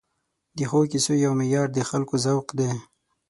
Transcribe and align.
د 0.57 0.59
ښو 0.69 0.79
کیسو 0.91 1.13
یو 1.25 1.33
معیار 1.39 1.67
د 1.73 1.79
خلکو 1.89 2.15
ذوق 2.25 2.47
دی. 2.59 2.71